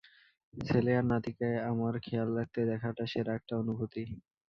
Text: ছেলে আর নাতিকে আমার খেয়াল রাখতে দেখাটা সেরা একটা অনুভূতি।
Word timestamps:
ছেলে 0.53 0.91
আর 0.97 1.05
নাতিকে 1.11 1.49
আমার 1.71 1.93
খেয়াল 2.05 2.29
রাখতে 2.37 2.59
দেখাটা 2.71 3.03
সেরা 3.11 3.31
একটা 3.39 3.53
অনুভূতি। 3.61 4.03